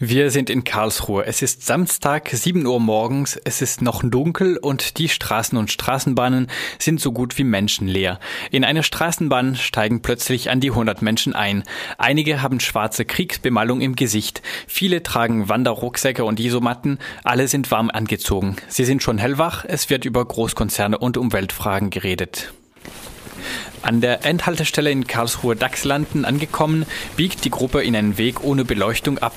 Wir 0.00 0.30
sind 0.30 0.48
in 0.48 0.62
Karlsruhe. 0.62 1.26
Es 1.26 1.42
ist 1.42 1.66
Samstag, 1.66 2.28
7 2.30 2.64
Uhr 2.64 2.78
morgens. 2.78 3.36
Es 3.42 3.60
ist 3.60 3.82
noch 3.82 4.04
dunkel 4.04 4.56
und 4.56 4.98
die 4.98 5.08
Straßen 5.08 5.58
und 5.58 5.72
Straßenbahnen 5.72 6.46
sind 6.78 7.00
so 7.00 7.10
gut 7.10 7.36
wie 7.36 7.42
menschenleer. 7.42 8.20
In 8.52 8.64
eine 8.64 8.84
Straßenbahn 8.84 9.56
steigen 9.56 10.00
plötzlich 10.00 10.50
an 10.50 10.60
die 10.60 10.70
100 10.70 11.02
Menschen 11.02 11.34
ein. 11.34 11.64
Einige 11.98 12.42
haben 12.42 12.60
schwarze 12.60 13.04
Kriegsbemalung 13.04 13.80
im 13.80 13.96
Gesicht. 13.96 14.40
Viele 14.68 15.02
tragen 15.02 15.48
Wanderrucksäcke 15.48 16.24
und 16.24 16.38
Isomatten. 16.38 17.00
Alle 17.24 17.48
sind 17.48 17.72
warm 17.72 17.90
angezogen. 17.90 18.54
Sie 18.68 18.84
sind 18.84 19.02
schon 19.02 19.18
hellwach. 19.18 19.64
Es 19.66 19.90
wird 19.90 20.04
über 20.04 20.24
Großkonzerne 20.24 20.96
und 20.96 21.16
Umweltfragen 21.16 21.90
geredet. 21.90 22.52
An 23.82 24.00
der 24.00 24.24
Endhaltestelle 24.24 24.90
in 24.90 25.06
Karlsruhe-Dachslanden 25.06 26.24
angekommen, 26.24 26.84
biegt 27.16 27.44
die 27.44 27.50
Gruppe 27.50 27.82
in 27.82 27.94
einen 27.94 28.18
Weg 28.18 28.42
ohne 28.42 28.64
Beleuchtung 28.64 29.18
ab. 29.18 29.34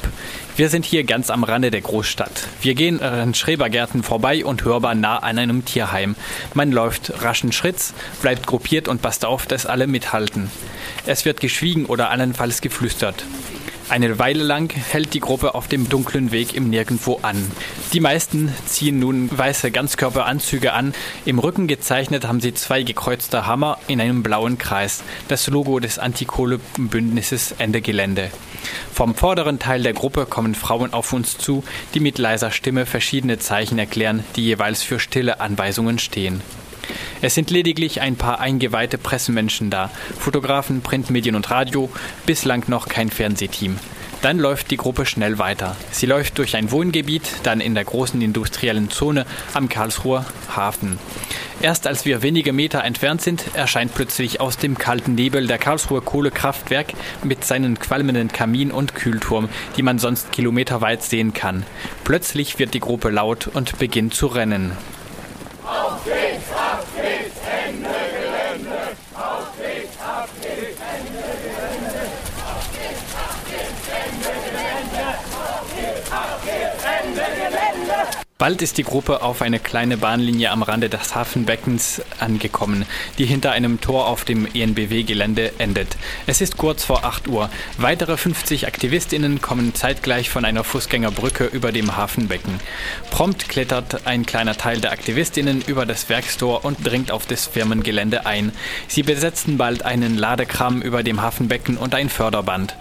Wir 0.56 0.70
sind 0.70 0.86
hier 0.86 1.04
ganz 1.04 1.30
am 1.30 1.44
Rande 1.44 1.72
der 1.72 1.82
Großstadt. 1.82 2.48
Wir 2.62 2.74
gehen 2.76 3.02
an 3.02 3.34
Schrebergärten 3.34 4.04
vorbei 4.04 4.44
und 4.44 4.64
hörbar 4.64 4.96
nah 4.96 5.18
an 5.18 5.38
einem 5.38 5.66
Tierheim. 5.66 6.16
Man 6.54 6.72
läuft 6.72 7.24
raschen 7.24 7.52
Schritts, 7.52 7.94
bleibt 8.22 8.48
gruppiert 8.48 8.88
und 8.88 9.02
passt 9.02 9.26
auf, 9.26 9.46
dass 9.46 9.66
alle 9.66 9.88
mithalten. 9.88 10.52
Es 11.06 11.26
wird 11.26 11.40
geschwiegen 11.40 11.86
oder 11.86 12.10
allenfalls 12.10 12.62
geflüstert. 12.62 13.24
Eine 13.92 14.20
Weile 14.20 14.46
lang 14.46 14.74
hält 14.74 15.14
die 15.14 15.20
Gruppe 15.20 15.54
auf 15.54 15.68
dem 15.68 15.90
dunklen 15.90 16.32
Weg 16.32 16.56
im 16.56 16.70
Nirgendwo 16.70 17.20
an. 17.24 17.52
Die 17.92 18.00
meisten 18.00 18.56
ziehen 18.66 19.00
nun 19.00 19.30
weiße 19.38 19.70
Ganzkörperanzüge 19.70 20.72
an. 20.72 20.94
Im 21.26 21.40
Rücken 21.40 21.68
gezeichnet 21.68 22.26
haben 22.26 22.40
sie 22.40 22.54
zwei 22.54 22.84
gekreuzte 22.84 23.48
Hammer 23.48 23.80
in 23.90 24.00
einem 24.00 24.24
blauen 24.24 24.58
Kreis. 24.58 25.04
Das 25.28 25.48
Logo 25.48 25.82
des 25.82 26.00
Antikohle-Bündnisses 26.00 27.56
Ende 27.58 27.82
Gelände. 27.82 28.32
Vom 28.94 29.14
vorderen 29.14 29.60
Teil 29.60 29.84
der 29.84 29.92
Gruppe 29.92 30.26
kommen 30.26 30.56
Frauen 30.56 30.94
auf 30.94 31.12
uns 31.12 31.38
zu, 31.38 31.66
die 31.94 32.00
mit 32.00 32.18
leiser 32.18 32.52
Stimme 32.52 32.86
verschiedene 32.86 33.40
Zeichen 33.40 33.78
erklären, 33.78 34.24
die 34.38 34.46
jeweils 34.46 34.84
für 34.84 35.02
stille 35.02 35.42
Anweisungen 35.42 36.00
stehen. 36.00 36.42
Es 37.22 37.36
sind 37.36 37.52
lediglich 37.52 38.02
ein 38.02 38.16
paar 38.16 38.40
eingeweihte 38.40 38.98
Pressemenschen 38.98 39.70
da, 39.70 39.92
Fotografen, 40.18 40.82
Printmedien 40.82 41.36
und 41.36 41.52
Radio, 41.52 41.90
bislang 42.26 42.64
noch 42.68 42.88
kein 42.88 43.12
Fernsehteam. 43.12 43.78
Dann 44.24 44.40
läuft 44.40 44.70
die 44.72 44.78
Gruppe 44.78 45.06
schnell 45.06 45.40
weiter. 45.40 45.76
Sie 45.92 46.06
läuft 46.06 46.38
durch 46.38 46.56
ein 46.56 46.72
Wohngebiet, 46.72 47.24
dann 47.44 47.60
in 47.60 47.74
der 47.74 47.86
großen 47.86 48.22
industriellen 48.22 48.90
Zone 48.90 49.26
am 49.54 49.68
Karlsruher 49.70 50.26
Hafen. 50.56 51.00
Erst 51.62 51.86
als 51.86 52.06
wir 52.06 52.24
wenige 52.24 52.54
Meter 52.54 52.84
entfernt 52.84 53.22
sind, 53.22 53.44
erscheint 53.54 53.94
plötzlich 53.94 54.42
aus 54.42 54.58
dem 54.58 54.78
kalten 54.78 55.14
Nebel 55.14 55.46
der 55.46 55.60
Karlsruher 55.60 56.04
Kohlekraftwerk 56.04 56.94
mit 57.24 57.46
seinen 57.46 57.78
qualmenden 57.80 58.32
Kamin 58.32 58.72
und 58.72 58.96
Kühlturm, 58.96 59.48
die 59.78 59.84
man 59.84 60.00
sonst 60.00 60.32
kilometerweit 60.32 61.04
sehen 61.04 61.34
kann. 61.34 61.66
Plötzlich 62.04 62.58
wird 62.58 62.74
die 62.74 62.80
Gruppe 62.80 63.10
laut 63.10 63.48
und 63.48 63.78
beginnt 63.78 64.16
zu 64.16 64.28
rennen. 64.28 64.72
Auf 65.64 66.04
geht's, 66.04 66.52
auf 66.52 66.86
geht's, 66.96 67.40
Ende 67.48 67.90
Gelände. 67.90 68.78
Auf 69.16 69.56
geht's, 69.58 69.98
auf 70.02 70.30
geht's, 70.42 70.82
Ende 70.82 71.22
Gelände. 71.44 72.02
Auf 72.44 72.66
geht's, 72.74 73.14
auf 73.22 73.38
geht's, 73.46 73.88
Ende 74.02 74.34
Gelände. 74.44 75.08
Auf 75.38 75.66
geht's, 75.76 76.12
auf 76.12 76.44
geht's, 76.44 76.84
Ende 76.84 77.26
Gelände. 77.38 78.31
Bald 78.42 78.64
ist 78.64 78.80
die 78.80 78.84
Gruppe 78.84 79.22
auf 79.22 79.44
eine 79.44 79.60
kleine 79.60 79.98
Bahnlinie 79.98 80.50
am 80.50 80.64
Rande 80.64 80.90
des 80.90 81.14
Hafenbeckens 81.14 82.02
angekommen, 82.20 82.88
die 83.20 83.28
hinter 83.28 83.52
einem 83.52 83.82
Tor 83.82 84.08
auf 84.08 84.26
dem 84.26 84.48
ENBW-Gelände 84.52 85.60
endet. 85.60 85.96
Es 86.26 86.42
ist 86.42 86.58
kurz 86.58 86.84
vor 86.84 87.06
8 87.06 87.28
Uhr. 87.28 87.52
Weitere 87.78 88.18
50 88.18 88.66
AktivistInnen 88.66 89.42
kommen 89.42 89.76
zeitgleich 89.76 90.32
von 90.32 90.44
einer 90.44 90.64
Fußgängerbrücke 90.64 91.46
über 91.46 91.72
dem 91.72 91.96
Hafenbecken. 91.96 92.60
Prompt 93.12 93.48
klettert 93.48 94.08
ein 94.08 94.26
kleiner 94.26 94.58
Teil 94.58 94.82
der 94.82 94.92
AktivistInnen 94.92 95.62
über 95.68 95.86
das 95.86 96.10
Werkstor 96.10 96.66
und 96.66 96.80
dringt 96.84 97.12
auf 97.12 97.28
das 97.28 97.46
Firmengelände 97.46 98.26
ein. 98.26 98.54
Sie 98.88 99.04
besetzen 99.04 99.60
bald 99.60 99.86
einen 99.86 100.18
Ladekram 100.18 100.82
über 100.82 101.04
dem 101.04 101.22
Hafenbecken 101.22 101.78
und 101.78 101.94
ein 101.94 102.10
Förderband. 102.10 102.76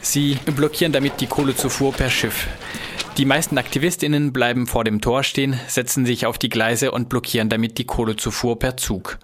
Sie 0.00 0.38
blockieren 0.44 0.92
damit 0.92 1.20
die 1.20 1.26
Kohlezufuhr 1.26 1.92
per 1.92 2.10
Schiff. 2.10 2.46
Die 3.18 3.24
meisten 3.24 3.58
Aktivistinnen 3.58 4.32
bleiben 4.32 4.68
vor 4.68 4.84
dem 4.84 5.00
Tor 5.00 5.24
stehen, 5.24 5.58
setzen 5.66 6.06
sich 6.06 6.24
auf 6.24 6.38
die 6.38 6.48
Gleise 6.48 6.92
und 6.92 7.08
blockieren 7.08 7.48
damit 7.48 7.76
die 7.78 7.84
Kohlezufuhr 7.84 8.60
per 8.60 8.76
Zug. 8.76 9.18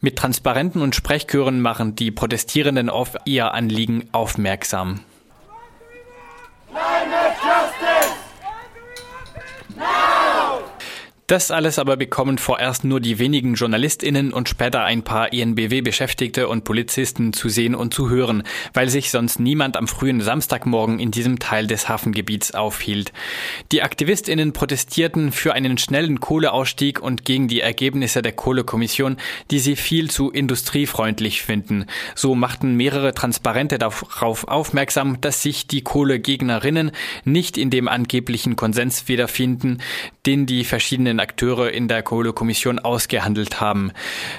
Mit 0.00 0.16
Transparenten 0.16 0.80
und 0.80 0.94
Sprechchören 0.94 1.60
machen 1.60 1.96
die 1.96 2.12
Protestierenden 2.12 2.88
auf 2.88 3.16
ihr 3.24 3.52
Anliegen 3.52 4.08
aufmerksam. 4.12 5.00
Das 11.32 11.50
alles 11.50 11.78
aber 11.78 11.96
bekommen 11.96 12.36
vorerst 12.36 12.84
nur 12.84 13.00
die 13.00 13.18
wenigen 13.18 13.54
JournalistInnen 13.54 14.34
und 14.34 14.50
später 14.50 14.84
ein 14.84 15.02
paar 15.02 15.32
ENBW-Beschäftigte 15.32 16.46
und 16.46 16.64
Polizisten 16.64 17.32
zu 17.32 17.48
sehen 17.48 17.74
und 17.74 17.94
zu 17.94 18.10
hören, 18.10 18.42
weil 18.74 18.90
sich 18.90 19.10
sonst 19.10 19.40
niemand 19.40 19.78
am 19.78 19.88
frühen 19.88 20.20
Samstagmorgen 20.20 20.98
in 20.98 21.10
diesem 21.10 21.38
Teil 21.38 21.66
des 21.66 21.88
Hafengebiets 21.88 22.50
aufhielt. 22.50 23.14
Die 23.72 23.82
AktivistInnen 23.82 24.52
protestierten 24.52 25.32
für 25.32 25.54
einen 25.54 25.78
schnellen 25.78 26.20
Kohleausstieg 26.20 27.00
und 27.00 27.24
gegen 27.24 27.48
die 27.48 27.62
Ergebnisse 27.62 28.20
der 28.20 28.32
Kohlekommission, 28.32 29.16
die 29.50 29.58
sie 29.58 29.76
viel 29.76 30.10
zu 30.10 30.30
industriefreundlich 30.30 31.40
finden. 31.40 31.86
So 32.14 32.34
machten 32.34 32.76
mehrere 32.76 33.14
Transparente 33.14 33.78
darauf 33.78 34.48
aufmerksam, 34.48 35.18
dass 35.22 35.40
sich 35.40 35.66
die 35.66 35.80
Kohlegegnerinnen 35.80 36.90
nicht 37.24 37.56
in 37.56 37.70
dem 37.70 37.88
angeblichen 37.88 38.54
Konsens 38.54 39.08
wiederfinden, 39.08 39.78
den 40.26 40.44
die 40.44 40.64
verschiedenen 40.64 41.21
Akteure 41.22 41.70
in 41.70 41.88
der 41.88 42.02
Kohlekommission 42.02 42.78
ausgehandelt 42.78 43.60
haben. 43.60 43.92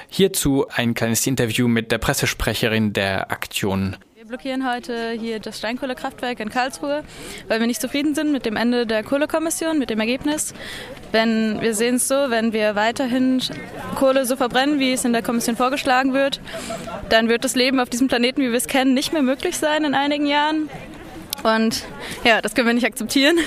Hierzu 0.10 0.68
ein 0.70 0.94
kleines 0.94 1.26
Interview 1.26 1.68
mit 1.68 1.92
der 1.92 1.98
Pressesprecherin 1.98 2.94
der 2.94 3.32
Aktion. 3.32 3.96
Wir 4.24 4.26
blockieren 4.30 4.70
heute 4.70 5.12
hier 5.12 5.40
das 5.40 5.58
Steinkohlekraftwerk 5.58 6.40
in 6.40 6.50
Karlsruhe, 6.50 7.04
weil 7.50 7.60
wir 7.60 7.68
nicht 7.68 7.82
zufrieden 7.82 8.16
sind 8.16 8.32
mit 8.32 8.46
dem 8.46 8.56
Ende 8.56 8.88
der 8.88 9.04
Kohlekommission, 9.04 9.78
mit 9.78 9.90
dem 9.90 10.00
Ergebnis. 10.00 10.54
Wenn 11.12 11.60
wir 11.60 11.74
sehen 11.74 11.96
es 11.96 12.08
so, 12.08 12.16
wenn 12.30 12.54
wir 12.54 12.76
weiterhin 12.76 13.42
Kohle 13.96 14.26
so 14.26 14.38
verbrennen, 14.38 14.80
wie 14.80 14.94
es 14.94 15.04
in 15.04 15.12
der 15.12 15.24
Kommission 15.24 15.58
vorgeschlagen 15.58 16.14
wird, 16.14 16.40
dann 17.10 17.28
wird 17.28 17.44
das 17.44 17.56
Leben 17.56 17.82
auf 17.82 17.90
diesem 17.90 18.08
Planeten, 18.08 18.42
wie 18.42 18.50
wir 18.50 18.58
es 18.58 18.68
kennen, 18.68 18.94
nicht 18.94 19.12
mehr 19.12 19.24
möglich 19.24 19.58
sein 19.58 19.84
in 19.84 19.94
einigen 19.94 20.26
Jahren. 20.26 20.70
Und 21.44 21.84
ja, 22.24 22.42
das 22.42 22.56
können 22.56 22.68
wir 22.68 22.74
nicht 22.74 22.86
akzeptieren. 22.86 23.38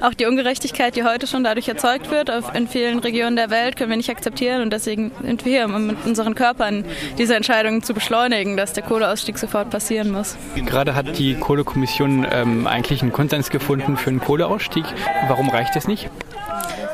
Auch 0.00 0.14
die 0.14 0.26
Ungerechtigkeit, 0.26 0.96
die 0.96 1.04
heute 1.04 1.26
schon 1.26 1.44
dadurch 1.44 1.68
erzeugt 1.68 2.10
wird 2.10 2.30
in 2.54 2.68
vielen 2.68 2.98
Regionen 2.98 3.36
der 3.36 3.50
Welt, 3.50 3.76
können 3.76 3.90
wir 3.90 3.96
nicht 3.96 4.10
akzeptieren. 4.10 4.62
Und 4.62 4.72
deswegen 4.72 5.12
sind 5.22 5.44
wir 5.44 5.52
hier, 5.52 5.64
um 5.64 5.86
mit 5.86 6.04
unseren 6.04 6.34
Körpern 6.34 6.84
diese 7.16 7.36
Entscheidung 7.36 7.82
zu 7.82 7.94
beschleunigen, 7.94 8.56
dass 8.56 8.72
der 8.72 8.82
Kohleausstieg 8.82 9.38
sofort 9.38 9.70
passieren 9.70 10.10
muss. 10.10 10.36
Gerade 10.56 10.94
hat 10.94 11.18
die 11.18 11.34
Kohlekommission 11.34 12.26
ähm, 12.30 12.66
eigentlich 12.66 13.02
einen 13.02 13.12
Konsens 13.12 13.50
gefunden 13.50 13.96
für 13.96 14.10
einen 14.10 14.20
Kohleausstieg. 14.20 14.84
Warum 15.28 15.48
reicht 15.48 15.76
es 15.76 15.86
nicht? 15.86 16.10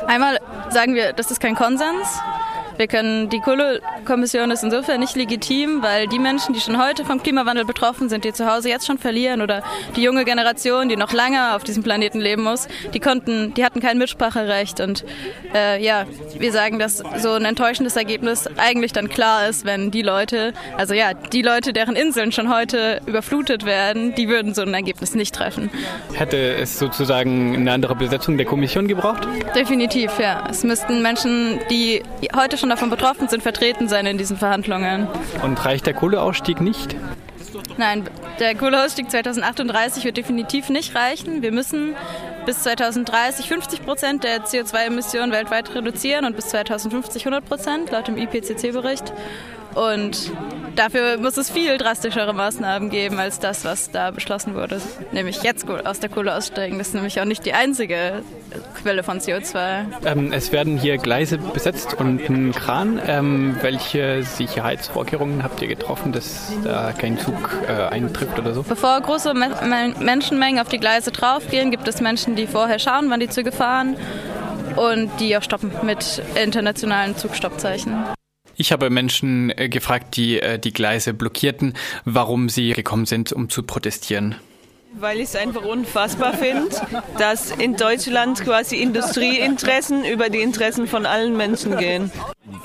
Einmal 0.07 0.39
sagen 0.69 0.93
wir, 0.93 1.13
das 1.13 1.31
ist 1.31 1.39
kein 1.39 1.55
Konsens. 1.55 2.19
Wir 2.77 2.87
können, 2.87 3.29
die 3.29 3.39
Kohlekommission 3.39 4.51
ist 4.51 4.63
insofern 4.63 4.99
nicht 4.99 5.15
legitim, 5.15 5.81
weil 5.81 6.07
die 6.07 6.19
Menschen, 6.19 6.53
die 6.53 6.59
schon 6.59 6.77
heute 6.83 7.05
vom 7.05 7.23
Klimawandel 7.23 7.63
betroffen 7.63 8.09
sind, 8.09 8.25
die 8.25 8.33
zu 8.33 8.51
Hause 8.51 8.69
jetzt 8.69 8.85
schon 8.85 8.97
verlieren 8.97 9.41
oder 9.41 9.63
die 9.95 10.03
junge 10.03 10.25
Generation, 10.25 10.89
die 10.89 10.97
noch 10.97 11.13
lange 11.13 11.55
auf 11.55 11.63
diesem 11.63 11.83
Planeten 11.83 12.19
leben 12.19 12.43
muss, 12.43 12.67
die 12.93 12.99
konnten, 12.99 13.53
die 13.53 13.63
hatten 13.63 13.79
kein 13.79 13.97
Mitspracherecht 13.97 14.81
und 14.81 15.05
äh, 15.53 15.81
ja, 15.81 16.05
wir 16.37 16.51
sagen, 16.51 16.77
dass 16.77 17.01
so 17.17 17.31
ein 17.31 17.45
enttäuschendes 17.45 17.95
Ergebnis 17.95 18.47
eigentlich 18.57 18.91
dann 18.91 19.07
klar 19.07 19.47
ist, 19.47 19.65
wenn 19.65 19.91
die 19.91 20.01
Leute, 20.01 20.53
also 20.77 20.93
ja, 20.93 21.13
die 21.13 21.41
Leute, 21.41 21.71
deren 21.71 21.95
Inseln 21.95 22.33
schon 22.33 22.53
heute 22.53 23.01
überflutet 23.05 23.65
werden, 23.65 24.15
die 24.15 24.27
würden 24.27 24.53
so 24.53 24.63
ein 24.63 24.73
Ergebnis 24.73 25.15
nicht 25.15 25.33
treffen. 25.33 25.69
Hätte 26.13 26.55
es 26.55 26.77
sozusagen 26.77 27.55
eine 27.55 27.71
andere 27.71 27.95
Besetzung 27.95 28.35
der 28.35 28.45
Kommission 28.45 28.87
gebraucht? 28.87 29.25
Definitiv, 29.55 30.19
ja. 30.19 30.43
Es 30.49 30.63
müssten 30.63 31.01
Menschen, 31.01 31.59
die 31.69 32.03
heute 32.35 32.57
schon 32.57 32.64
schon 32.65 32.71
davon 32.71 32.89
betroffen 32.89 33.27
sind, 33.27 33.43
vertreten 33.43 33.87
sein 33.87 34.07
in 34.07 34.17
diesen 34.17 34.37
Verhandlungen. 34.37 35.07
Und 35.43 35.63
reicht 35.63 35.85
der 35.85 35.93
Kohleausstieg 35.93 36.61
nicht? 36.61 36.95
Nein, 37.77 38.09
der 38.39 38.55
Kohleausstieg 38.55 39.11
2038 39.11 40.03
wird 40.03 40.17
definitiv 40.17 40.69
nicht 40.69 40.95
reichen. 40.95 41.43
Wir 41.43 41.51
müssen 41.51 41.95
bis 42.47 42.63
2030 42.63 43.47
50 43.47 43.85
Prozent 43.85 44.23
der 44.23 44.45
CO2-Emissionen 44.45 45.31
weltweit 45.31 45.75
reduzieren 45.75 46.25
und 46.25 46.35
bis 46.35 46.47
2050 46.47 47.27
100 47.27 47.45
Prozent 47.45 47.91
laut 47.91 48.07
dem 48.07 48.17
IPCC-Bericht. 48.17 49.13
Und 49.75 50.31
dafür 50.75 51.17
muss 51.17 51.37
es 51.37 51.49
viel 51.49 51.77
drastischere 51.77 52.33
Maßnahmen 52.33 52.89
geben 52.89 53.19
als 53.19 53.39
das, 53.39 53.65
was 53.65 53.91
da 53.91 54.11
beschlossen 54.11 54.55
wurde. 54.55 54.81
Nämlich 55.11 55.43
jetzt 55.43 55.69
aus 55.69 55.99
der 55.99 56.09
Kohle 56.09 56.35
aussteigen. 56.35 56.77
Das 56.77 56.89
ist 56.89 56.93
nämlich 56.93 57.19
auch 57.19 57.25
nicht 57.25 57.45
die 57.45 57.53
einzige 57.53 58.23
Quelle 58.81 59.03
von 59.03 59.19
CO2. 59.19 59.85
Ähm, 60.05 60.31
es 60.31 60.51
werden 60.51 60.77
hier 60.77 60.97
Gleise 60.97 61.37
besetzt 61.37 61.95
und 61.95 62.29
ein 62.29 62.51
Kran. 62.51 63.01
Ähm, 63.05 63.57
welche 63.61 64.23
Sicherheitsvorkehrungen 64.23 65.43
habt 65.43 65.61
ihr 65.61 65.67
getroffen, 65.67 66.11
dass 66.11 66.53
da 66.63 66.91
kein 66.91 67.17
Zug 67.17 67.35
äh, 67.67 67.93
eintrifft 67.93 68.37
oder 68.39 68.53
so? 68.53 68.63
Bevor 68.63 68.99
große 69.01 69.33
Me 69.33 69.93
Menschenmengen 69.99 70.59
auf 70.59 70.69
die 70.69 70.79
Gleise 70.79 71.11
draufgehen, 71.11 71.71
gibt 71.71 71.87
es 71.87 72.01
Menschen, 72.01 72.35
die 72.35 72.47
vorher 72.47 72.79
schauen, 72.79 73.09
wann 73.09 73.19
die 73.19 73.29
Züge 73.29 73.51
fahren 73.51 73.95
und 74.75 75.09
die 75.19 75.37
auch 75.37 75.43
stoppen 75.43 75.71
mit 75.83 76.21
internationalen 76.35 77.15
Zugstoppzeichen. 77.15 77.93
Ich 78.57 78.71
habe 78.71 78.89
Menschen 78.89 79.51
äh, 79.57 79.69
gefragt, 79.69 80.15
die 80.15 80.39
äh, 80.39 80.59
die 80.59 80.71
Gleise 80.71 81.13
blockierten, 81.13 81.73
warum 82.05 82.49
sie 82.49 82.71
gekommen 82.71 83.05
sind, 83.05 83.33
um 83.33 83.49
zu 83.49 83.63
protestieren. 83.63 84.35
Weil 84.97 85.17
ich 85.17 85.25
es 85.25 85.35
einfach 85.35 85.65
unfassbar 85.65 86.33
finde, 86.33 86.69
dass 87.17 87.51
in 87.51 87.75
Deutschland 87.75 88.41
quasi 88.41 88.77
Industrieinteressen 88.77 90.05
über 90.05 90.29
die 90.29 90.39
Interessen 90.39 90.87
von 90.87 91.05
allen 91.05 91.35
Menschen 91.35 91.75
gehen. 91.77 92.11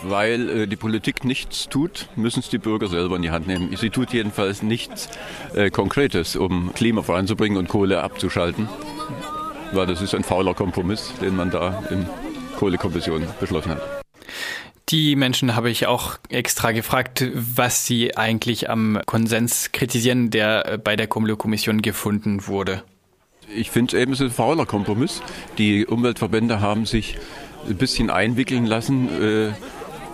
Weil 0.02 0.48
äh, 0.48 0.66
die 0.68 0.76
Politik 0.76 1.24
nichts 1.24 1.68
tut, 1.68 2.06
müssen 2.14 2.38
es 2.38 2.48
die 2.48 2.58
Bürger 2.58 2.86
selber 2.86 3.16
in 3.16 3.22
die 3.22 3.32
Hand 3.32 3.48
nehmen. 3.48 3.74
Sie 3.76 3.90
tut 3.90 4.12
jedenfalls 4.12 4.62
nichts 4.62 5.08
äh, 5.54 5.70
Konkretes, 5.70 6.36
um 6.36 6.72
Klima 6.72 7.02
voranzubringen 7.02 7.58
und 7.58 7.68
Kohle 7.68 8.00
abzuschalten. 8.00 8.68
Weil 9.72 9.86
das 9.86 10.00
ist 10.00 10.14
ein 10.14 10.22
fauler 10.22 10.54
Kompromiss, 10.54 11.12
den 11.20 11.34
man 11.34 11.50
da 11.50 11.82
in 11.90 12.06
Kohlekommission 12.58 13.26
beschlossen 13.40 13.72
hat. 13.72 13.99
Die 14.90 15.14
Menschen 15.14 15.54
habe 15.54 15.70
ich 15.70 15.86
auch 15.86 16.18
extra 16.30 16.72
gefragt, 16.72 17.24
was 17.32 17.86
sie 17.86 18.16
eigentlich 18.16 18.68
am 18.68 19.00
Konsens 19.06 19.70
kritisieren, 19.70 20.30
der 20.30 20.72
äh, 20.72 20.78
bei 20.78 20.96
der 20.96 21.06
Kommission 21.06 21.80
gefunden 21.80 22.48
wurde. 22.48 22.82
Ich 23.54 23.70
finde 23.70 23.96
es 23.96 24.02
eben 24.02 24.16
ein 24.16 24.30
fauler 24.30 24.66
Kompromiss. 24.66 25.22
Die 25.58 25.86
Umweltverbände 25.86 26.60
haben 26.60 26.86
sich 26.86 27.18
ein 27.68 27.76
bisschen 27.76 28.10
einwickeln 28.10 28.66
lassen, 28.66 29.08
äh, 29.22 29.52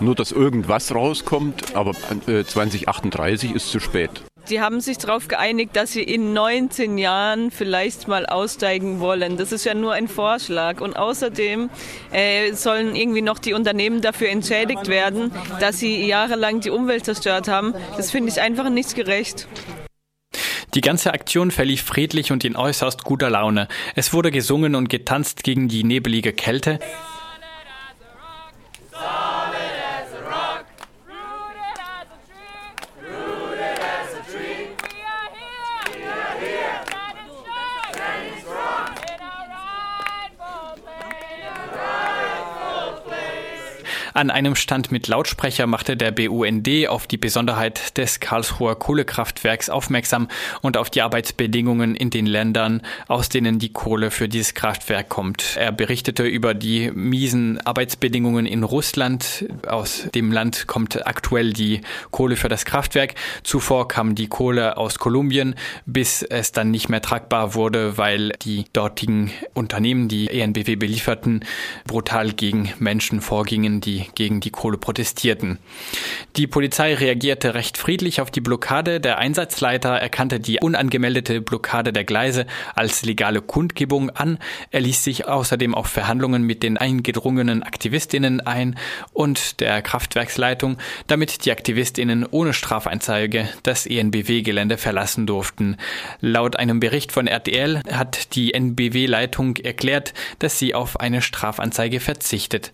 nur 0.01 0.15
dass 0.15 0.31
irgendwas 0.31 0.95
rauskommt, 0.95 1.75
aber 1.75 1.93
äh, 2.27 2.45
2038 2.45 3.55
ist 3.55 3.71
zu 3.71 3.81
spät. 3.81 4.11
Sie 4.47 4.61
haben 4.61 4.81
sich 4.81 4.97
darauf 4.99 5.27
geeinigt, 5.27 5.75
dass 5.75 5.91
sie 5.91 6.05
in 6.05 6.33
19 6.33 6.99
Jahren 6.99 7.51
vielleicht 7.51 8.07
mal 8.07 8.27
aussteigen 8.27 9.01
wollen. 9.01 9.37
Das 9.37 9.51
ist 9.51 9.65
ja 9.65 9.75
nur 9.75 9.93
ein 9.93 10.07
Vorschlag. 10.07 10.81
Und 10.81 10.97
außerdem 10.97 11.69
äh, 12.13 12.53
sollen 12.53 12.95
irgendwie 12.95 13.23
noch 13.23 13.41
die 13.41 13.55
Unternehmen 13.55 14.03
dafür 14.03 14.29
entschädigt 14.29 14.87
werden, 14.87 15.33
dass 15.59 15.81
sie 15.81 16.07
jahrelang 16.07 16.61
die 16.61 16.71
Umwelt 16.71 17.05
zerstört 17.05 17.49
haben. 17.49 17.75
Das 17.97 18.13
finde 18.13 18.31
ich 18.31 18.41
einfach 18.41 18.71
nicht 18.71 18.95
gerecht. 18.95 19.49
Die 20.75 20.81
ganze 20.81 21.13
Aktion 21.13 21.51
verlief 21.51 21.83
friedlich 21.83 22.31
und 22.31 22.45
in 22.45 22.55
äußerst 22.55 23.03
guter 23.03 23.31
Laune. 23.31 23.67
Es 23.97 24.13
wurde 24.13 24.31
gesungen 24.31 24.77
und 24.77 24.89
getanzt 24.89 25.43
gegen 25.43 25.67
die 25.67 25.83
nebelige 25.83 26.33
Kälte. 26.33 26.79
An 44.17 44.31
einem 44.31 44.55
Stand 44.55 44.91
mit 44.91 45.09
Lautsprecher 45.09 45.67
machte 45.67 45.95
der 45.95 46.11
BUND 46.11 46.89
auf 46.89 47.07
die 47.07 47.19
Besonderheit 47.19 47.99
des 47.99 48.19
Karlsruher 48.19 48.79
Kohlekraftwerks 48.79 49.69
aufmerksam 49.69 50.29
und 50.63 50.79
auf 50.79 50.89
die 50.89 51.03
Arbeitsbedingungen 51.03 51.95
in 51.95 52.09
den 52.09 52.25
Ländern, 52.25 52.81
aus 53.09 53.29
denen 53.29 53.59
die 53.59 53.75
Kohle 53.75 54.11
für 54.11 54.27
dieses 54.27 54.55
Kraftwerk 54.55 55.11
kommt. 55.11 55.59
Er 55.59 55.71
berichtete 55.71 56.23
über 56.23 56.55
die 56.55 56.91
miesen 56.93 57.61
Arbeitsbedingungen 57.61 58.47
in 58.47 58.63
Russland. 58.63 59.45
Aus 59.67 60.09
dem 60.15 60.33
Land 60.33 60.67
kommt 60.67 61.07
aktuell 61.07 61.53
die 61.53 61.83
Kohle 62.11 62.37
für 62.37 62.49
das 62.49 62.65
Kraftwerk. 62.65 63.17
Zuvor 63.43 63.87
kam 63.87 64.15
die 64.15 64.29
Kohle 64.29 64.79
aus 64.79 64.99
Kolumbien, 64.99 65.57
bis 65.85 66.23
es 66.23 66.53
dann 66.53 66.71
nicht 66.71 66.89
mehr 66.89 67.03
tragbar 67.03 67.55
wurde, 67.55 67.99
weil 67.99 68.33
die 68.41 68.65
dortigen 68.73 69.31
Unternehmen, 69.53 70.09
die 70.09 70.29
ENBW 70.31 70.77
belieferten, 70.77 71.45
brutal 71.87 72.33
gegen 72.33 72.73
Menschen 72.79 73.21
vorgingen, 73.21 73.83
die 73.83 74.06
gegen 74.15 74.41
die 74.41 74.51
Kohle 74.51 74.79
protestierten. 74.79 75.59
Die 76.37 76.47
Polizei 76.47 76.95
reagierte 76.95 77.55
recht 77.55 77.79
friedlich 77.79 78.21
auf 78.21 78.31
die 78.31 78.41
Blockade. 78.41 79.01
Der 79.01 79.19
Einsatzleiter 79.19 79.91
erkannte 79.91 80.41
die 80.41 80.59
unangemeldete 80.61 81.41
Blockade 81.41 81.93
der 81.93 82.05
Gleise 82.05 82.47
als 82.75 83.05
legale 83.05 83.41
Kundgebung 83.43 84.11
an. 84.11 84.39
Er 84.71 84.81
ließ 84.81 85.03
sich 85.03 85.27
außerdem 85.27 85.75
auf 85.75 85.87
Verhandlungen 85.87 86.43
mit 86.43 86.63
den 86.63 86.77
eingedrungenen 86.77 87.63
Aktivistinnen 87.63 88.41
ein 88.41 88.77
und 89.13 89.61
der 89.61 89.83
Kraftwerksleitung, 89.83 90.79
damit 91.07 91.45
die 91.45 91.53
Aktivistinnen 91.53 92.27
ohne 92.31 92.53
Strafeinzeige 92.53 93.49
das 93.63 93.87
ENBW-Gelände 93.87 94.77
verlassen 94.77 95.27
durften. 95.27 95.77
Laut 96.21 96.57
einem 96.57 96.81
Bericht 96.81 97.13
von 97.13 97.27
RTL 97.27 97.83
hat 97.91 98.35
die 98.35 98.55
NBW-Leitung 98.55 99.57
erklärt, 99.57 100.15
dass 100.39 100.59
sie 100.59 100.75
auf 100.75 101.01
eine 101.01 101.23
Strafanzeige 101.23 102.01
verzichtet. 102.01 102.73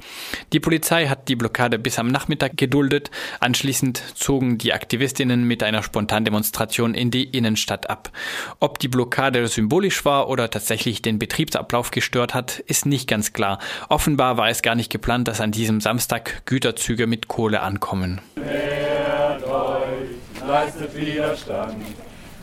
Die 0.53 0.61
Polizei 0.61 1.07
hat 1.07 1.22
die 1.29 1.37
Blockade 1.37 1.79
bis 1.79 1.99
am 1.99 2.09
Nachmittag 2.09 2.57
geduldet. 2.57 3.11
Anschließend 3.41 4.03
zogen 4.15 4.59
die 4.59 4.73
Aktivistinnen 4.73 5.45
mit 5.45 5.63
einer 5.63 5.83
Spontandemonstration 5.83 6.95
in 6.95 7.11
die 7.11 7.25
Innenstadt 7.25 7.91
ab. 7.91 8.11
Ob 8.61 8.79
die 8.79 8.89
Blockade 8.89 9.47
symbolisch 9.49 10.05
war 10.05 10.29
oder 10.29 10.51
tatsächlich 10.51 11.03
den 11.03 11.19
Betriebsablauf 11.19 11.91
gestört 11.91 12.35
hat, 12.35 12.59
ist 12.59 12.87
nicht 12.87 13.09
ganz 13.09 13.33
klar. 13.33 13.59
Offenbar 13.89 14.37
war 14.37 14.49
es 14.49 14.63
gar 14.63 14.75
nicht 14.75 14.91
geplant, 14.91 15.29
dass 15.29 15.41
an 15.41 15.53
diesem 15.53 15.81
Samstag 15.81 16.47
Güterzüge 16.47 17.07
mit 17.07 17.29
Kohle 17.29 17.61
ankommen. 17.61 18.21
Leistet 20.47 20.97
Widerstand 20.97 21.77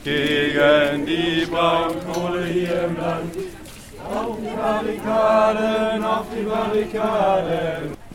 gegen 0.03 1.05
die 1.05 1.45
Braunkohle 1.45 2.45
hier 2.45 2.83
im 2.85 2.97
Land. 2.97 3.35
Auf 4.11 4.37
die 4.39 4.55
Barrikaden, 4.55 6.03
auf 6.03 6.25
die 6.35 6.43
Barrikaden. 6.43 8.08